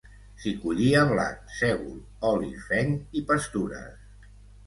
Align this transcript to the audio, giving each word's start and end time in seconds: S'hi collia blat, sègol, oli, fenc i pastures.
S'hi 0.43 0.51
collia 0.61 1.01
blat, 1.09 1.43
sègol, 1.57 1.99
oli, 2.31 2.49
fenc 2.71 3.19
i 3.21 3.25
pastures. 3.33 4.27